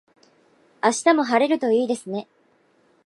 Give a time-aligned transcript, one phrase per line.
[0.83, 2.27] 明日も晴れるといいですね。